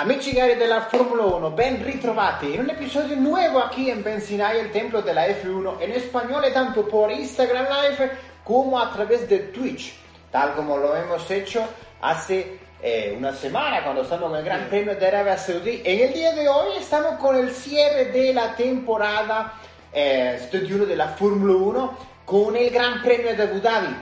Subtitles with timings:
[0.00, 4.70] Amici cari della Formula 1, ben ritrovati in un episodio nuovo aquí en Benzinaio, el
[4.70, 8.12] templo de la F1, en español tanto por Instagram Live
[8.44, 9.96] como a través de Twitch,
[10.30, 11.66] tal como lo hemos hecho
[12.00, 15.82] hace eh, una semana cuando estamos en el Gran Premio de Arabia Saudí.
[15.84, 19.54] En el día de hoy estamos con el cierre de la temporada
[19.92, 23.96] eh, 71 de la Fórmula 1 con el Gran Premio de Abu Dhabi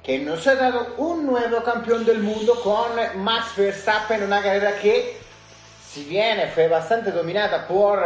[0.00, 5.19] que nos ha dado un nuevo campeón del mundo con Max Verstappen, una carrera que
[5.90, 8.00] si bien fue bastante dominada por,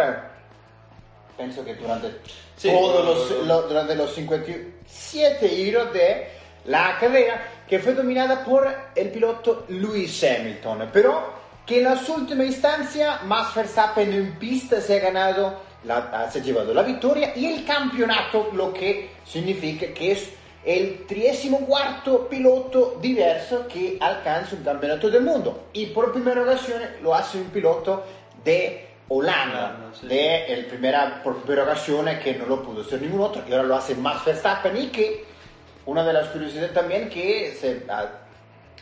[1.37, 2.09] pienso que durante
[2.57, 6.29] Sí, todos los, lo- durante los 57 giros de
[6.67, 11.35] la carrera, que fue dominada por el piloto Lewis Hamilton, pero
[11.67, 16.43] que en las últimas instancias Max Verstappen en pista se ha ganado, la- se ha
[16.43, 20.31] llevado la victoria y el campeonato, lo que significa que es
[20.65, 27.15] el 34 piloto diverso que alcanza un campeonato del mundo y por primera ocasión lo
[27.15, 28.03] hace un piloto
[28.45, 30.07] de Holanda, Holanda, sí.
[30.07, 33.65] de el primera, por primera ocasión que no lo pudo hacer ningún otro, que ahora
[33.69, 35.25] lo hace Max Verstappen y que
[35.87, 38.11] una de las curiosidades también que se, a-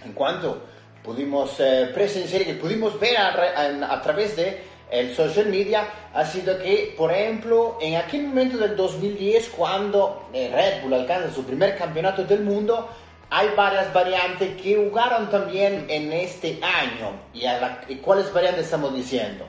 [0.05, 0.63] en cuanto
[1.03, 5.47] pudimos eh, presenciar y que pudimos ver a, re- a- a través de el social
[5.47, 10.95] media ha sido que, por ejemplo, en aquel momento del 2010, cuando eh, Red Bull
[10.95, 12.89] alcanza su primer campeonato del mundo,
[13.31, 17.13] hay varias variantes que jugaron también en este año.
[17.33, 19.47] ¿Y, a la- y cuáles variantes estamos diciendo?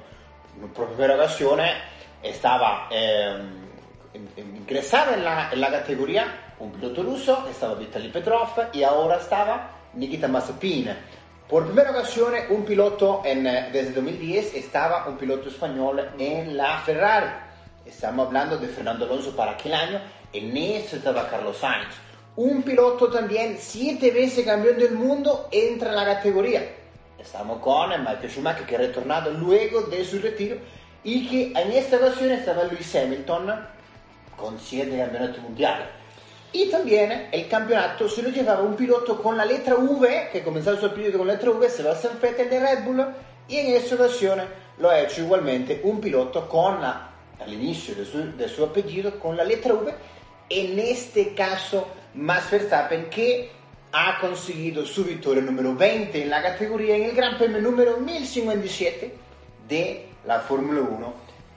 [0.73, 1.59] Por primera ocasión
[2.21, 3.37] estaba eh,
[4.13, 8.83] in- in- ingresado en la, en la categoría un piloto ruso, estaba Vitaly Petrov, y
[8.83, 10.89] ahora estaba Nikita Mazepin.
[11.53, 16.79] Por primera ocasión, un piloto en, eh, desde 2010 estaba un piloto español en la
[16.79, 17.27] Ferrari.
[17.85, 20.01] Estamos hablando de Fernando Alonso para aquel año,
[20.33, 21.93] en eso estaba Carlos Sainz.
[22.37, 26.67] Un piloto también siete veces campeón del mundo entra en la categoría.
[27.19, 30.57] Estamos con Michael Schumacher que ha retornado luego de su retiro
[31.03, 33.53] y que en esta ocasión estaba Lewis Hamilton
[34.35, 35.85] con siete campeonatos mundiales.
[36.53, 40.79] Y también el campeonato se lo llevaba un piloto con la letra V, que comenzaba
[40.79, 43.03] su apellido con la letra V, Sebastian Vettel de Red Bull,
[43.47, 44.39] y en esta ocasión
[44.77, 47.09] lo ha hecho igualmente un piloto con la,
[47.39, 49.93] al inicio de su, de su apellido con la letra V,
[50.47, 53.49] en este caso Max Verstappen, que
[53.91, 59.13] ha conseguido su victoria número 20 en la categoría en el Gran Premio número 1057
[59.67, 61.13] de la Fórmula 1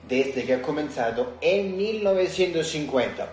[0.07, 3.27] desde que ha comenzado en 1950.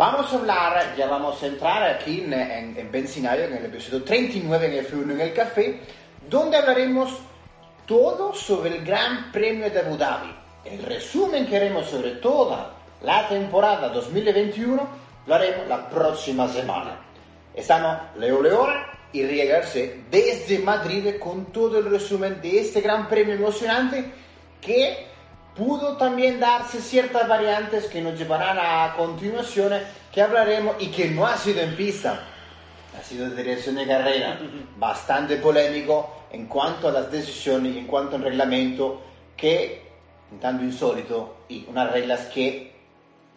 [0.00, 4.02] Vamos a hablar, ya vamos a entrar aquí en, en, en Benzinario, en el episodio
[4.02, 5.78] 39 en F1 en el Café,
[6.26, 7.18] donde hablaremos
[7.84, 10.34] todo sobre el Gran Premio de Abu Dhabi.
[10.64, 12.72] El resumen que haremos sobre toda
[13.02, 14.88] la temporada 2021
[15.26, 16.98] lo haremos la próxima semana.
[17.54, 18.80] Estamos Leo Leone
[19.12, 24.02] y Ria Garcés desde Madrid con todo el resumen de este Gran Premio emocionante
[24.62, 25.10] que
[25.56, 29.72] pudo también darse ciertas variantes que nos llevarán a continuación
[30.12, 32.20] que hablaremos y que no ha sido en pista,
[32.98, 34.38] ha sido de dirección de carrera,
[34.76, 39.00] bastante polémico en cuanto a las decisiones y en cuanto al reglamento
[39.36, 39.90] que,
[40.32, 42.74] un tanto insólito, y unas reglas que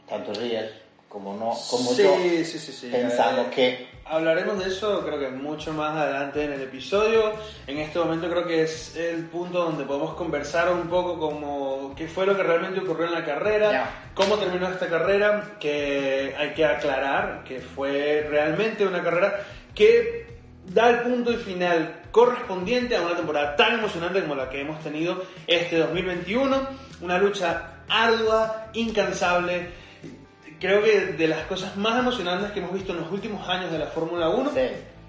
[0.07, 0.82] tanto Riel
[1.13, 5.71] como, no, como sí, yo sí, pensamos Eh, que Hablaremos de eso, creo que mucho
[5.71, 7.31] más adelante en el episodio.
[7.67, 12.07] En este momento creo que es el punto donde podemos conversar un poco como qué
[12.07, 13.91] fue lo que realmente ocurrió en la carrera, Ya.
[14.13, 19.39] cómo terminó esta carrera, que hay que aclarar que fue realmente una carrera
[19.73, 20.25] que
[20.65, 24.81] da el punto y final correspondiente a una temporada tan emocionante como la que hemos
[24.83, 26.67] tenido este 2021,
[27.01, 29.82] una lucha ardua, incansable,
[30.63, 33.79] creo que de las cosas más emocionantes que hemos visto en los últimos años de
[33.79, 34.51] la Fórmula 1.
[34.53, 34.61] Sí.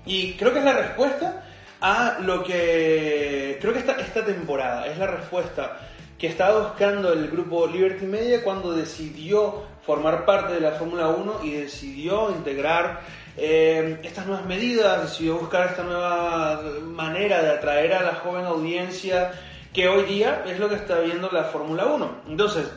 [0.05, 1.45] Y creo que es la respuesta
[1.81, 3.57] a lo que.
[3.61, 5.79] Creo que esta, esta temporada es la respuesta
[6.19, 11.45] que estaba buscando el grupo Liberty Media cuando decidió formar parte de la Fórmula 1
[11.45, 13.03] y decidió integrar
[13.37, 19.31] eh, estas nuevas medidas, decidió buscar esta nueva manera de atraer a la joven audiencia
[19.73, 22.23] que hoy día es lo que está viendo la Fórmula 1.
[22.29, 22.69] Entonces,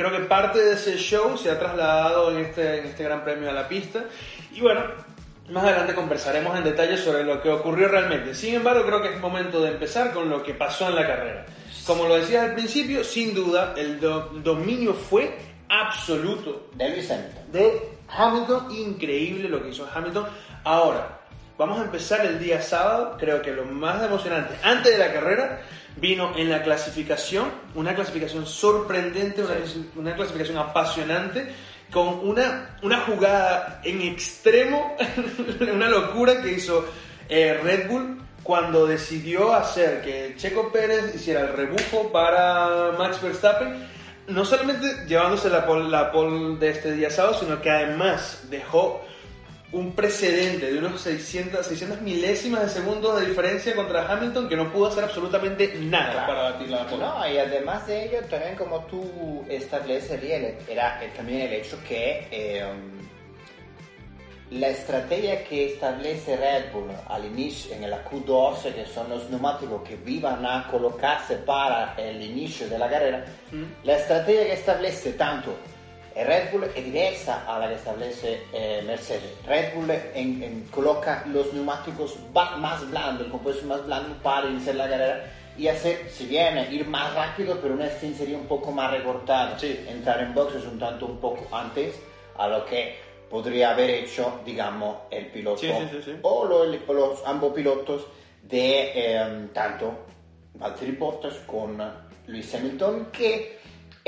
[0.00, 3.50] creo que parte de ese show se ha trasladado en este, en este Gran Premio
[3.50, 4.00] a la pista.
[4.54, 4.80] Y bueno,
[5.50, 8.34] más adelante conversaremos en detalle sobre lo que ocurrió realmente.
[8.34, 11.44] Sin embargo, creo que es momento de empezar con lo que pasó en la carrera.
[11.86, 15.36] Como lo decías al principio, sin duda, el do- dominio fue
[15.68, 17.52] absoluto De Lewis Hamilton.
[17.52, 18.70] de Hamilton.
[18.70, 20.26] Increíble lo que hizo Hamilton.
[20.64, 21.20] Ahora,
[21.58, 23.16] vamos a empezar el día sábado.
[23.18, 25.60] Creo que lo más emocionante antes de la carrera
[25.96, 27.48] vino en la clasificación.
[27.74, 31.52] Una clasificación sorprendente, una, clasi- una clasificación apasionante.
[31.90, 34.96] Con una, una jugada en extremo,
[35.72, 36.84] una locura que hizo
[37.28, 43.86] eh, Red Bull cuando decidió hacer que Checo Pérez hiciera el rebufo para Max Verstappen
[44.28, 49.04] no solamente llevándose la pole, la pole de este día sábado, sino que además dejó
[49.72, 54.72] un precedente de unos 600, 600 milésimas de segundos de diferencia contra Hamilton que no
[54.72, 56.26] pudo hacer absolutamente nada Claro.
[56.26, 57.04] para batir la pole.
[57.04, 62.26] No, y además de ello, también como tú estableces bien, era también el hecho que
[62.32, 62.64] eh,
[64.50, 69.82] la estrategia que establece Red Bull al inicio, en la Q2, que son los neumáticos
[69.88, 73.24] que vivan a colocarse para el inicio de la carrera,
[73.84, 75.54] la estrategia que establece tanto
[76.14, 79.30] Red Bull es diversa a la que establece eh, Mercedes.
[79.46, 84.74] Red Bull en- en- coloca los neumáticos más blandos, el compuesto más blando para iniciar
[84.76, 88.90] la carrera y hacer, si bien ir más rápido, pero una sería un poco más
[88.90, 89.58] recortada.
[89.58, 89.84] Sí.
[89.88, 91.94] Entrar en boxes un tanto un poco antes
[92.36, 92.96] a lo que
[93.28, 95.70] podría haber hecho, digamos, el piloto Sí,
[96.04, 98.06] sí, o lo- los ambos pilotos
[98.42, 100.06] de eh, tanto
[100.54, 101.80] Valtteri Bottas con
[102.26, 103.59] Lewis Hamilton que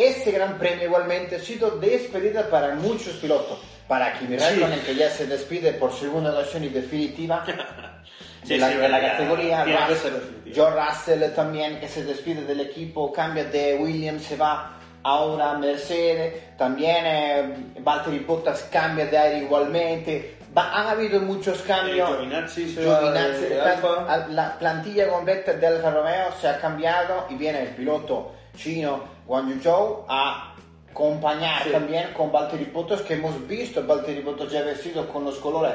[0.08, 3.58] este gran premio igualmente ha sido despedida para muchos pilotos.
[3.88, 4.44] Para Kimi Sí.
[4.44, 7.44] Raikkonen que ya se despide por segunda ocasión y definitiva.
[8.44, 10.56] Sí, de la, sí, de la categoría tiene que Russ- ser definitivo.
[10.66, 15.58] John Russell también que se despide del equipo cambia de Williams se va ahora a
[15.58, 16.56] Mercedes.
[16.58, 20.38] También eh, Valtteri Bottas cambia de aire igualmente.
[20.58, 22.10] Va- han habido muchos cambios.
[22.10, 27.62] Eh, Giovinazzi Giovinazzi, la, la plantilla completa de Alfa Romeo se ha cambiado y viene
[27.62, 30.54] el piloto chino Guan Yuzhou a
[30.90, 31.70] acompañar Sí.
[31.70, 35.74] también con Valtteri Bottas que hemos visto Valtteri Bottas ya vestido con los colores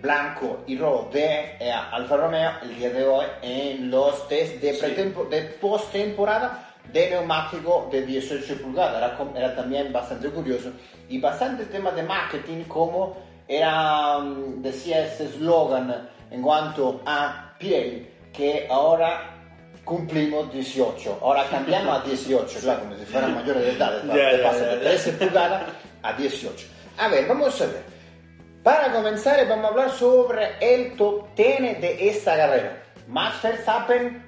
[0.00, 4.74] blanco y rojo de eh, Alfa Romeo el día de hoy en los test de,
[4.74, 4.86] Sí.
[5.30, 8.96] de postemporada de neumático de 18 pulgadas.
[8.96, 10.70] Era, era también bastante curioso
[11.08, 13.16] y bastante tema de marketing como
[13.48, 19.35] era, mm, decía este eslogan en cuanto a Pirelli que ahora
[19.86, 24.58] cumplimos 18, ahora cambiamos a 18, claro, como si fueran mayores de edad, ya, pasa
[24.58, 24.90] ya, de ya.
[24.90, 25.62] 13 pulgadas
[26.02, 26.66] a 18.
[26.98, 27.82] A ver, vamos a ver.
[28.64, 32.82] Para comenzar, vamos a hablar sobre el top 10 de esta carrera.
[33.06, 34.24] Max Verstappen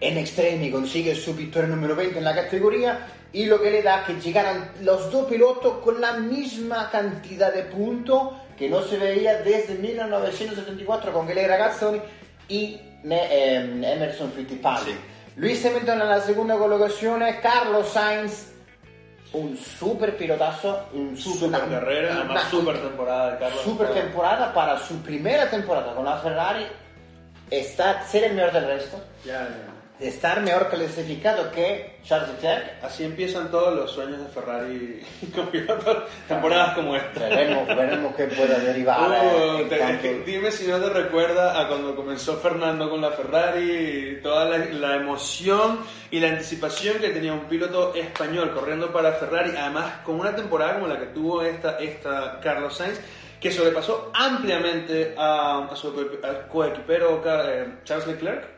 [0.00, 4.06] en extremi consigue su victoria número 20 en la categoría y lo que le da
[4.06, 9.42] que llegaran los dos pilotos con la misma cantidad de puntos que no se veía
[9.42, 12.00] desde 1974 con Gele Ragazzoni
[12.48, 14.90] y ehm, Emerson Fittipaldi.
[14.90, 14.98] Sì.
[15.36, 18.46] Luis Hamilton en la segunda colocación, Carlos Sainz
[19.32, 23.60] un super pilotazo, un super, Super carrera, una- super temporada de Carlos.
[23.60, 26.66] super temporada para su primera temporada con la Ferrari,
[27.50, 29.67] estar, ser el mejor del resto, Ya, ya.
[30.00, 32.84] Estar mejor clasificado que Charles Leclerc.
[32.84, 35.02] Así empiezan todos los sueños de Ferrari
[35.34, 35.50] con
[36.28, 37.20] temporadas como esta.
[37.28, 39.10] Veremos, veremos qué puede derivar.
[39.10, 43.10] Uh, en te- cuanto- dime si no te recuerda a cuando comenzó Fernando con la
[43.10, 48.92] Ferrari, y toda la, la emoción y la anticipación que tenía un piloto español corriendo
[48.92, 53.00] para Ferrari, además con una temporada como la que tuvo esta, esta Carlos Sainz,
[53.40, 55.92] que sobrepasó ampliamente a, a su
[56.50, 58.57] coequipero eh, Charles Leclerc.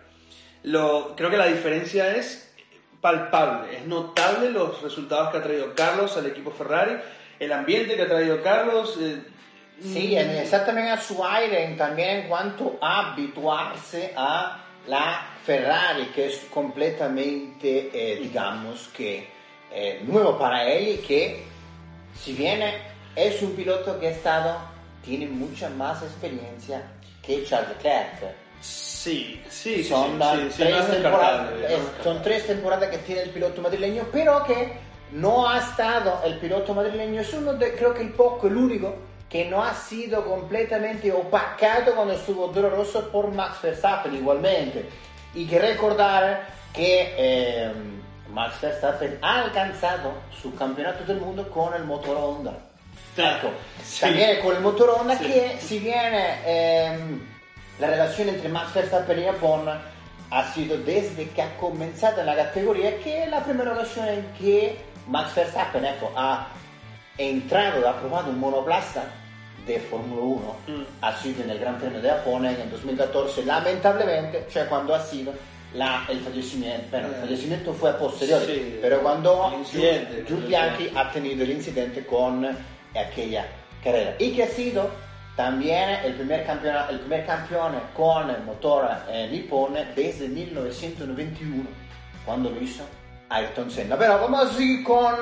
[0.63, 2.53] Lo, creo que la diferencia es
[3.01, 6.97] palpable, es notable los resultados que ha traído Carlos al equipo Ferrari,
[7.39, 8.99] el ambiente que ha traído Carlos.
[9.01, 9.23] eh,
[9.83, 16.27] Sí, en- exactamente a su aire, también en cuanto a habituarse a la Ferrari, que
[16.27, 19.27] es completamente, eh, digamos que,
[19.73, 21.45] eh, nuevo para él y que,
[22.15, 22.63] si bien
[23.17, 24.59] es un piloto que ha estado,
[25.03, 26.83] tiene mucha más experiencia
[27.23, 28.35] que Charles Leclerc.
[28.61, 33.23] Sí, sí, son, sí, las sí, sí, tres temporadas, es- son tres temporadas que tiene
[33.23, 34.73] el piloto madrileño, pero que
[35.13, 38.95] no ha estado el piloto madrileño, es uno de, creo que el poco, el único,
[39.29, 44.85] que no ha sido completamente opacado cuando estuvo doloroso por Max Verstappen igualmente.
[45.35, 47.73] Y que recordar que eh,
[48.33, 50.13] Max Verstappen ha alcanzado
[50.43, 52.53] su campeonato del mundo con el motor Honda.
[53.15, 53.51] Claro, Ecco,
[53.85, 54.01] sí.
[54.01, 55.25] también con el motor Honda Sí.
[55.25, 56.99] que si bien eh,
[57.81, 59.69] la relación entre Max Verstappen y Japón
[60.31, 64.27] ha sido desde que ha comenzado en la categoría que es la primera ocasión en
[64.39, 66.49] que Max Verstappen ecco, ha
[67.19, 69.03] entrado, ha probado un monoplaza
[69.67, 70.83] de Fórmula 1, Mm.
[71.03, 75.01] ha sido en el Gran Premio de Japón en el 2014, lamentablemente, cioè quando ha
[75.01, 75.33] sido
[75.75, 77.19] la, el fallecimiento, bueno, el Eh.
[77.21, 80.99] fallecimiento fue a posteriori, Sí, pero cuando el incidente, Giul el Bianchi incidente.
[80.99, 82.47] ha tenido el incidente con
[82.95, 83.47] aquella
[83.85, 84.91] carrera y que ha sido
[85.45, 91.65] también el primer campeón, el primer campeón con el motor eh, Nippon desde 1991
[92.27, 92.83] cuando lo hizo
[93.31, 95.17] Ayrton Senna pero vamos a seguir con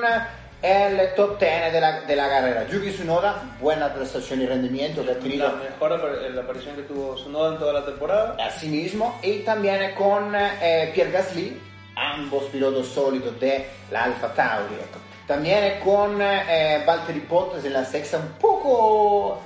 [0.61, 5.11] el top 10 de la, de la carrera Yuki Tsunoda buena prestación y rendimiento que
[5.11, 8.35] ha La tenido mejor apar- la aparición que tuvo Sunoda en toda la temporada.
[8.45, 11.57] a sí mismo y también con eh, Pierre Gasly,
[11.95, 14.75] ambos pilotos sólidos de la Alfa Tauri.
[14.75, 14.99] ecco.
[15.27, 19.39] También con eh, Valtteri Bottas en la sexta, un poco,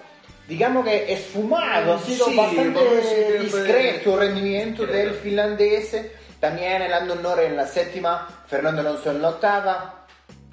[0.48, 5.10] digamos que esfumado, ha sido Sí, bastante discreto el rendimiento discreto.
[5.10, 6.06] del finlandés.
[6.40, 10.06] También Lando Norris en la séptima, Fernando Alonso en la octava,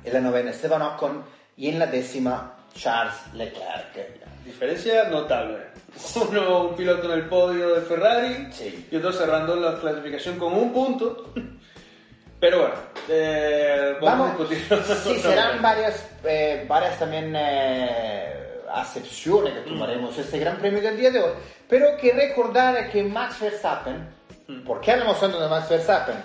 [0.04, 1.24] en la novena Esteban Ocon
[1.56, 4.20] y en la décima Charles Leclerc.
[4.44, 5.58] Diferencia notable.
[6.30, 8.86] Uno, un piloto en el podio de Ferrari Sí.
[8.90, 11.32] y otro cerrando la clasificación con un punto.
[12.40, 12.74] Pero bueno,
[13.08, 14.94] eh, vamos, Vamos, a discutirlo.
[14.94, 18.39] sí, serán varias, eh, varias también eh,
[18.72, 21.32] acepciones que tomaremos este Gran Premio del día de hoy,
[21.68, 24.64] pero que recordar que Max Verstappen, Mm.
[24.64, 26.16] ¿por qué hablamos tanto de Max Verstappen?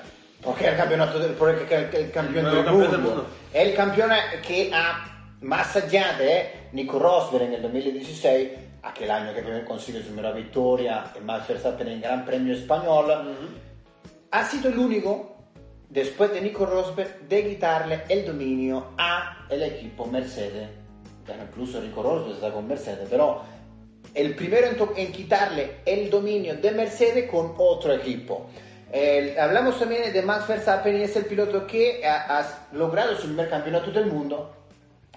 [0.42, 2.88] Porque es el campeonato del, porque es el, el campeón, El del, mundo.
[2.88, 3.28] del mundo.
[3.54, 4.12] El campeón
[4.46, 8.50] que ha, más allá de Nico Rosberg en el 2016,
[8.84, 13.36] aquel año que consiguió su primera victoria, y Max Verstappen en el Gran Premio Español,
[14.32, 15.36] ha sido el único,
[15.90, 20.70] después de Nico Rosberg, de quitarle el dominio al equipo Mercedes.
[21.34, 23.42] Incluso Rosberg está con Mercedes, pero
[24.14, 28.50] el primero en, en quitarle el dominio de Mercedes con otro equipo.
[29.40, 33.92] Hablamos también de Max Verstappen es el piloto que ha, ha logrado su primer campeonato
[33.92, 34.54] del mundo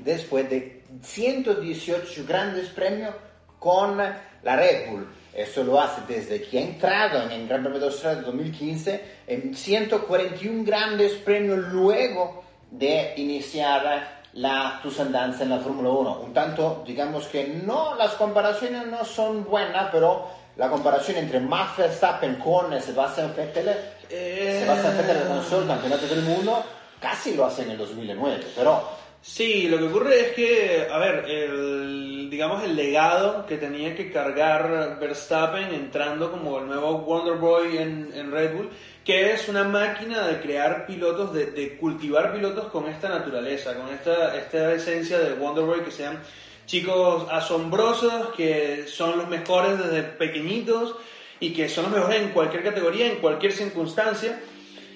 [0.01, 3.15] después de 118 grandes premios
[3.59, 5.07] con la Red Bull.
[5.33, 9.55] Eso lo hace desde que ha entrado en el Gran Premio de Australia 2015 en
[9.55, 16.21] 141 grandes premios luego de iniciar la, tus andanzas en la Fórmula 1.
[16.27, 20.27] Un tanto, digamos que no, las comparaciones no son buenas, pero
[20.57, 23.69] la comparación entre Max Verstappen con Sebastian Vettel,
[24.11, 26.65] Eh, Sebastian Vettel alcanzó el campeonato del mundo,
[27.01, 31.25] casi lo hace en el 2009, pero Sí, lo que ocurre es que, a ver,
[31.29, 37.79] el, digamos el legado que tenía que cargar Verstappen entrando como el nuevo Wonder Boy
[37.79, 38.71] en, en Red Bull,
[39.09, 43.89] que es una máquina de crear pilotos, de, de cultivar pilotos con esta naturaleza, con
[43.89, 46.19] esta, esta esencia del Wonder Boy, que sean
[46.67, 50.95] chicos asombrosos, que son los mejores desde pequeñitos
[51.41, 54.43] y que son los mejores en cualquier categoría, en cualquier circunstancia.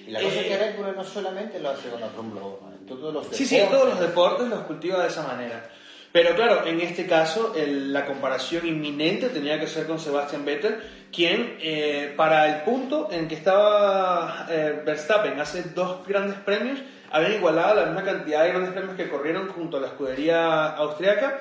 [0.05, 2.59] Y la cosa Eh, es que Red Bull no solamente lo hace con la 1,
[2.81, 5.71] en todos los Sí, sí, en todos los deportes los cultiva de esa manera.
[6.13, 10.77] Pero claro, en este caso el- la comparación inminente tenía que ser con Sebastian Vettel,
[11.11, 16.79] quien eh, para el punto en que estaba eh, Verstappen hace dos grandes premios,
[17.11, 21.39] habían igualado la misma cantidad de grandes premios que corrieron junto a la escudería austriaca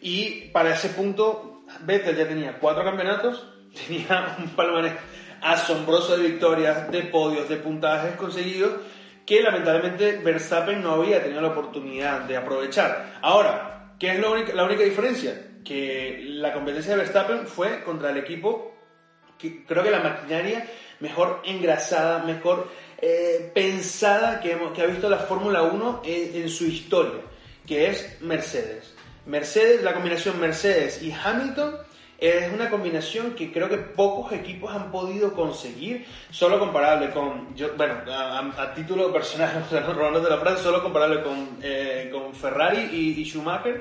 [0.00, 3.46] y para ese punto Vettel ya tenía cuatro campeonatos,
[3.86, 4.94] tenía un palmarés
[5.40, 8.72] asombroso de victorias, de podios, de puntajes conseguidos
[9.24, 13.18] que lamentablemente Verstappen no había tenido la oportunidad de aprovechar.
[13.22, 15.46] Ahora, ¿qué es única, la única diferencia?
[15.64, 18.74] Que la competencia de Verstappen fue contra el equipo
[19.38, 20.66] que creo que la maquinaria
[21.00, 22.68] mejor engrasada, mejor
[23.00, 27.20] eh, pensada que, hemos- que ha visto la Fórmula 1 en, en su historia,
[27.66, 28.94] que es Mercedes.
[29.26, 31.76] Mercedes, la combinación Mercedes y Hamilton
[32.18, 37.68] es una combinación que creo que pocos equipos han podido conseguir, solo comparable con, yo,
[37.76, 39.64] bueno, a, título personal,
[39.96, 43.78] robándote la frase, solo comparable con, eh, con Ferrari y, Schumacher,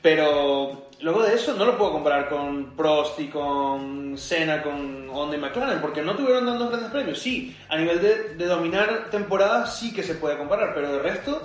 [0.00, 5.36] pero luego de eso no lo puedo comparar con Prost y con Senna, con Honda
[5.36, 7.18] y McLaren, porque no tuvieron tantos grandes premios.
[7.18, 11.42] Sí, a nivel de, de dominar temporadas sí que se puede comparar, pero de resto,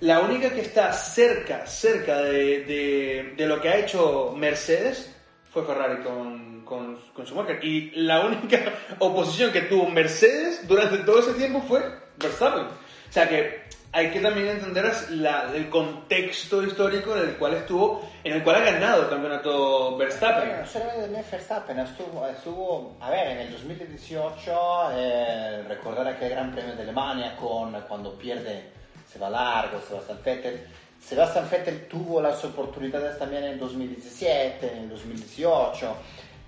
[0.00, 5.10] la única que está cerca, cerca de, de- de lo que ha hecho Mercedes
[5.54, 7.64] fue Ferrari con, con, con Schumacher.
[7.64, 8.58] Y la única
[8.98, 11.80] oposición que tuvo Mercedes durante todo ese tiempo fue
[12.18, 12.64] Verstappen.
[12.64, 18.10] O sea que hay que también entender la- el contexto histórico en el cual estuvo,
[18.24, 20.48] en el cual ha ganado el campeonato Verstappen.
[20.48, 26.74] Bueno, solamente Verstappen estuvo, estuvo, a ver, en el 2018, eh, recordar aquel Gran Premio
[26.74, 28.64] de Alemania con, cuando pierde,
[29.08, 30.66] se va largo, Sebastian Vettel.
[31.08, 35.96] Sebastian Vettel tuvo las oportunidades también en 2017, en el 2018.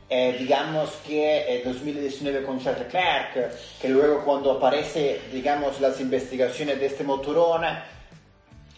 [0.08, 3.50] eh, digamos que el 2019 con Charles Leclerc,
[3.82, 7.62] que luego cuando aparece, digamos, las investigaciones de este motorón,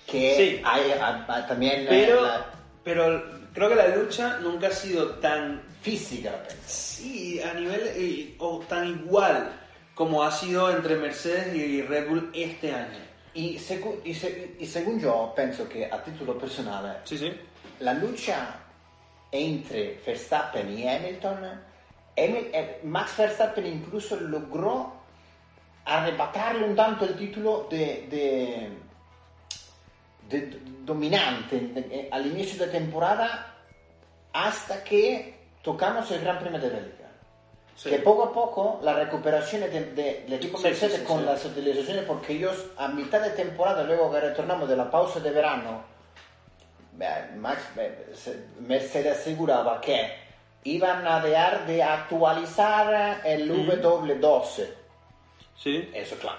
[0.06, 0.62] que Sí.
[0.64, 2.46] hay a- a- también eh, Pero, la
[2.82, 6.62] pero creo que la lucha nunca ha sido tan física, penso.
[6.66, 9.52] Sí, a nivel eh, o tan igual
[9.94, 13.00] como ha sido entre Mercedes y Red Bull este año.
[13.34, 17.32] Y, segu- y se- y según yo, penso que a título personal, Sí, sí.
[17.80, 18.56] la lucha
[19.30, 21.44] entre Verstappen y Hamilton,
[22.16, 24.92] Hamil- eh, Max Verstappen incluso logró
[25.84, 28.70] arrebatarle un tanto el título de, de-
[30.28, 33.54] de- de dominante de- eh, al inicio de temporada
[34.32, 37.07] hasta que tocamos el Gran Premio de Bélgica.
[37.78, 37.90] Sí.
[37.90, 41.44] Que poco a poco la recuperación de- de- del equipo Mercedes sí, sí, con las
[41.44, 45.82] utilizaciones, porque ellos a mitad de temporada, luego que retornamos de la pausa de verano,
[47.36, 47.62] Max,
[48.58, 50.10] Mercedes aseguraba que
[50.64, 54.66] iban a dejar de actualizar el W12.
[55.56, 55.88] Sí.
[55.94, 56.38] Eso claro,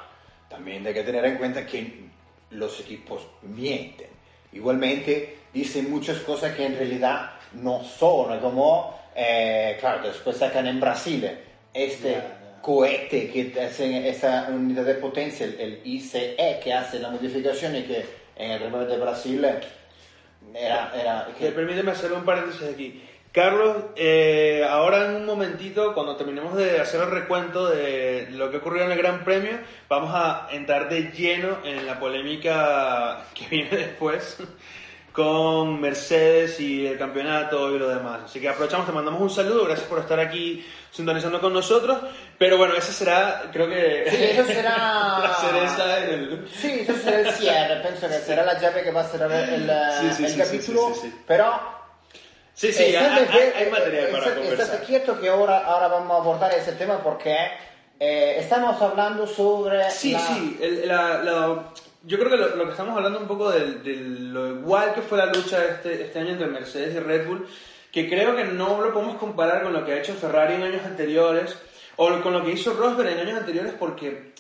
[0.50, 2.10] también hay que tener en cuenta que
[2.51, 4.10] los equipos mienten.
[4.51, 10.79] Igualmente dicen muchas cosas que en realidad no son, como, eh, claro, después sacan en
[10.79, 11.29] Brasil
[11.73, 12.61] este Ya, ya.
[12.61, 17.83] cohete que hace esa unidad de potencia, el, el ICE, que hace la modificación y
[17.83, 19.43] que en el Premio de Brasil
[20.55, 20.91] era...
[20.99, 23.03] era Que que- permíteme hacer un paréntesis aquí.
[23.31, 28.57] Carlos, eh, ahora en un momentito, cuando terminemos de hacer el recuento de lo que
[28.57, 33.69] ocurrió en el Gran Premio, vamos a entrar de lleno en la polémica que viene
[33.77, 34.38] después
[35.23, 38.21] con Mercedes y el campeonato y lo demás.
[38.25, 41.97] Así que aprovechamos, te mandamos un saludo, gracias por estar aquí sintonizando con nosotros.
[42.38, 44.05] Pero bueno, ese será, creo que...
[44.09, 44.77] Sí, eso será...
[45.23, 46.47] la cereza en el...
[46.53, 49.69] Sí, eso será el cierre, penso che sarà la llave che va a cerrar el,
[50.01, 50.95] Sì, sì, el sì, capítulo,
[51.25, 51.77] però
[52.53, 54.65] Sí, sí, eh, hay, que- hay material eh, para estate- conversar.
[54.65, 57.35] estate quieto que ahora, ahora vamos a abordar ese tema porque
[57.99, 61.63] eh, estamos hablando sobre Sí, la- sí, el- la- la-
[62.03, 65.27] yo creo que lo, que estamos hablando un poco de, lo igual que fue la
[65.27, 67.48] lucha este, este año entre Mercedes y Red Bull,
[67.92, 70.85] que creo que no lo podemos comparar con lo que ha hecho Ferrari en años
[70.85, 71.57] anteriores
[71.98, 74.33] o con lo que hizo Rosberg en años anteriores porque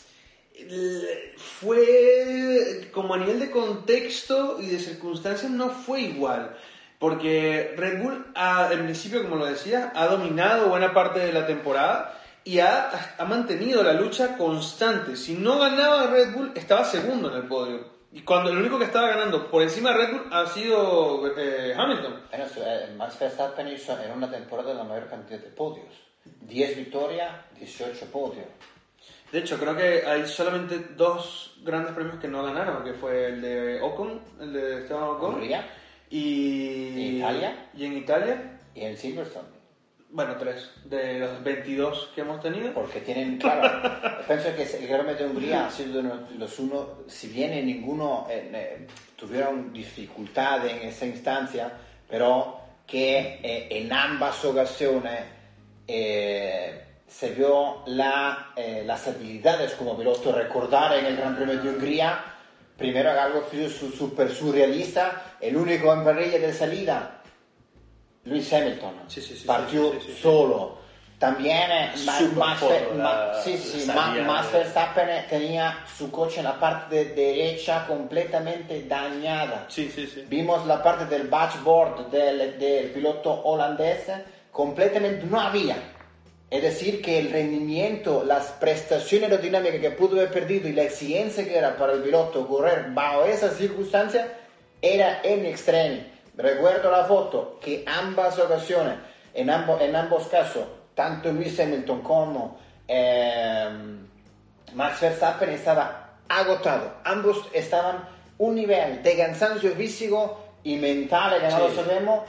[1.37, 6.55] fue como a nivel de contexto y de circunstancias no fue igual.
[6.99, 11.47] Porque Red Bull, ha, en principio, como lo decía, ha dominado buena parte de la
[11.47, 12.18] temporada
[12.49, 15.15] y ha, ha mantenido la lucha constante.
[15.15, 17.85] Si no ganaba Red Bull, estaba segundo en el podio.
[18.11, 21.75] Y cuando el único que estaba ganando por encima de Red Bull ha sido eh,
[21.77, 22.21] Hamilton.
[22.31, 25.93] Bueno, eh, Max Verstappen hizo en una temporada la mayor cantidad de podios.
[26.41, 28.47] 10 victorias, 18 podios.
[29.31, 33.41] De hecho, creo que hay solamente dos grandes premios que no ganaron, que fue el
[33.43, 35.69] de Ocon, el de Esteban Ocon, Hungría
[36.09, 36.93] y...
[36.93, 37.69] ¿En Italia?
[37.77, 39.58] Y en Italia, y en Silverstone.
[40.11, 42.73] Bueno, tres, de los 22 que hemos tenido.
[42.73, 43.81] Porque tienen, claro,
[44.27, 48.27] pienso que el Gran Premio de Hungría ha sido uno los uno, si bien ninguno
[48.29, 51.71] eh, tuvieron dificultad en esa instancia,
[52.09, 55.19] pero que eh, en ambas ocasiones
[55.87, 60.31] eh, se vio la, eh, las habilidades como piloto.
[60.31, 62.23] Recordar en el Gran Premio de Hungría,
[62.77, 67.18] primero algo su- súper surrealista, el único en parrilla de salida,
[68.25, 70.77] Luis Hamilton, Sí, sí, sí, partió solo.
[71.17, 73.41] También eh, Ma- Super Max, foto, Ver- la-
[73.85, 73.93] la
[74.25, 79.65] Max Verstappen tenía su coche en la parte de derecha completamente dañada.
[80.29, 84.05] Vimos la parte del dashboard del, del piloto holandés
[84.51, 85.75] completamente no había.
[86.49, 91.43] Es decir, que el rendimiento, las prestaciones aerodinámicas que pudo haber perdido y la exigencia
[91.43, 94.25] que era para el piloto correr bajo esas circunstancias
[94.81, 96.01] era en extremo.
[96.39, 98.95] Recuerdo la foto que ambas ocasiones,
[99.33, 100.63] en, ambos en ambos casos,
[100.95, 103.67] tanto Lewis Hamilton como eh,
[104.73, 106.93] Max Verstappen estaba agotado.
[107.03, 112.21] Ambos estaban un nivel de cansancio físico y mental, que no lo sabemos,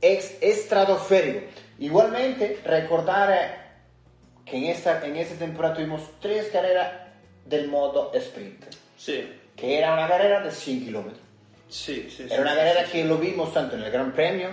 [0.00, 1.40] ex, estratosférico.
[1.78, 3.50] Igualmente, recordar eh,
[4.46, 6.90] que en esta, en esta temporada tuvimos tres carreras
[7.44, 8.64] del modo sprint,
[8.96, 11.25] Sí, que era una carrera de 100 kilómetros.
[11.68, 12.26] Sí, sí.
[12.30, 14.48] Era una carrera que lo vimos tanto en el Gran Premio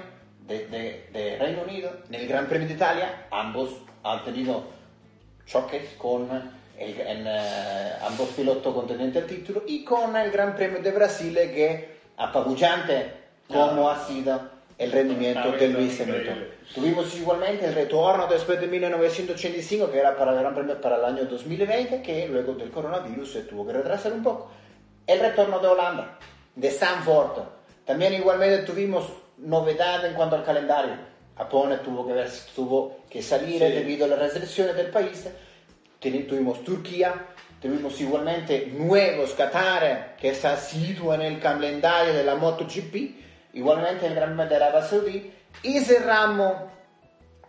[0.47, 3.69] de, de- de Reino Unido, en el Gran Premio de Italia, ambos
[4.03, 4.65] han tenido
[5.45, 6.29] choques con
[6.77, 11.33] el- en, eh, ambos pilotos contendientes al título y con el Gran Premio de Brasil
[11.35, 13.11] que apabullante
[13.47, 14.41] como ha sido
[14.77, 16.01] el rendimiento de Hamilton, Luis.
[16.01, 16.45] Hamilton.
[16.73, 21.05] Tuvimos igualmente el retorno después de 1985 que era para el Gran Premio para el
[21.05, 24.51] año 2020 que luego del coronavirus se tuvo que retrasar un poco.
[25.05, 26.17] El retorno de Holanda,
[26.55, 27.41] de Sanford.
[27.85, 29.05] También igualmente tuvimos
[29.37, 30.93] novedad en cuanto al calendario.
[31.37, 33.71] Japón tuvo que, ver, tuvo que salir Sí.
[33.71, 35.27] debido a las restricciones del país.
[35.99, 37.13] Tuvimos Turquía,
[37.61, 42.95] tuvimos igualmente nuevos Qatar, que está situado en el calendario de la MotoGP,
[43.53, 45.31] igualmente el Gran Premio de Arabia Saudí,
[45.63, 46.53] y cerramos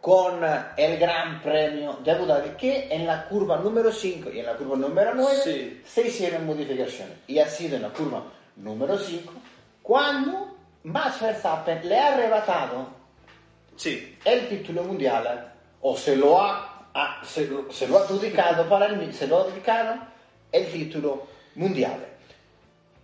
[0.01, 0.40] con
[0.77, 4.55] el Gran Premio de Abu Dhabi, que en la curva número 5 y en la
[4.55, 5.83] curva número 9 Sí.
[5.85, 7.17] se hicieron modificaciones.
[7.27, 8.23] Y ha sido en la curva
[8.57, 9.33] número 5
[9.83, 12.88] cuando Max Verstappen le ha arrebatado
[13.77, 18.87] Sí, el título mundial o se lo ha, ha- se, se lo ha adjudicado para
[18.87, 19.97] el, se lo ha adjudicado
[20.53, 22.07] el título mundial.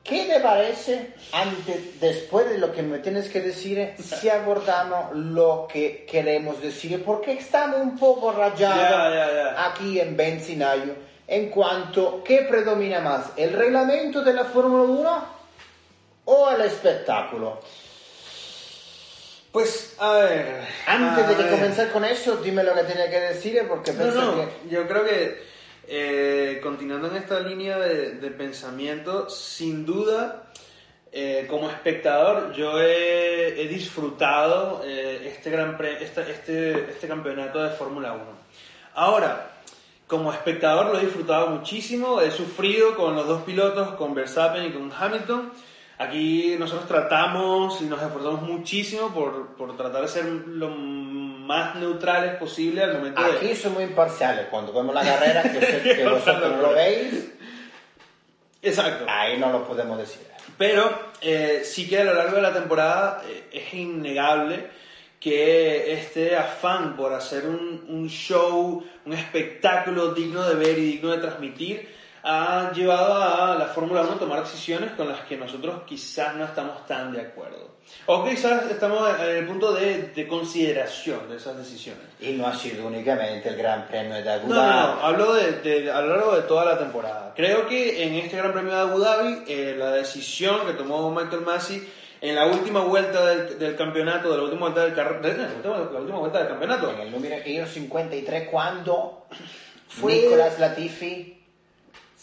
[0.04, 5.68] ¿Qué te parece antes, después de lo que me tienes que decir, si abordamos lo
[5.70, 7.04] que queremos decir?
[7.04, 9.66] Porque estamos un poco rayados Ya, ya, ya.
[9.70, 10.94] aquí en Benzinayo
[11.28, 13.32] en cuanto ¿qué predomina más?
[13.36, 15.39] ¿El reglamento de la Fórmula 1
[16.32, 17.60] o el espectáculo?
[19.52, 20.64] pues a ver.
[20.86, 21.50] Antes a de que ver.
[21.52, 24.48] comenzar con eso, dime lo que tenía que decir porque No, pensé no, que...
[24.70, 25.42] yo creo que
[25.88, 30.44] eh, continuando en esta línea de, de pensamiento, sin duda,
[31.10, 37.60] eh, como espectador, yo he, he disfrutado eh, este, gran pre- esta- este, este campeonato
[37.60, 38.22] de Fórmula 1.
[38.94, 39.50] Ahora,
[40.06, 44.70] como espectador lo he disfrutado muchísimo, he sufrido con los dos pilotos, con Verstappen y
[44.70, 45.52] con Hamilton.
[46.00, 52.36] Aquí nosotros tratamos y nos esforzamos muchísimo por, por tratar de ser lo más neutrales
[52.36, 53.32] posible al momento de...
[53.32, 54.46] Aquí somos imparciales.
[54.46, 57.30] Cuando vemos la carrera, que, que vosotros no lo veis,
[58.62, 59.04] Exacto.
[59.06, 60.22] ahí no lo podemos decir.
[60.56, 64.68] Pero eh, sí que a lo largo de la temporada eh, es innegable
[65.20, 71.10] que este afán por hacer un, un show, un espectáculo digno de ver y digno
[71.10, 75.82] de transmitir, ha llevado a la Fórmula 1 a tomar decisiones con las que nosotros
[75.86, 77.70] quizás no estamos tan de acuerdo.
[78.06, 82.02] O quizás estamos en el punto de, de consideración de esas decisiones.
[82.20, 84.98] Y no ha sido únicamente el Gran Premio de Abu No, no, no, Dhabi.
[85.02, 87.32] hablo de, de- a lo largo de toda la temporada.
[87.34, 91.40] Creo que en este Gran Premio de Abu Dhabi, eh, la decisión que tomó Michael
[91.42, 91.88] Massey
[92.20, 95.48] en la última vuelta del, del campeonato, de la última vuelta del carro- de- la
[95.48, 99.26] última- la última vuelta del campeonato, En el número el 53, cuando
[99.88, 101.39] Fue- Nicolas Latifi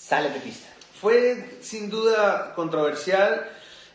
[0.08, 0.70] sale de pista.
[1.02, 3.50] fue sin duda controversial